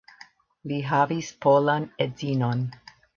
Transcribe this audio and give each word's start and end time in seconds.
Li 0.71 0.79
havis 0.91 1.29
polan 1.45 1.85
edzinon. 2.07 2.65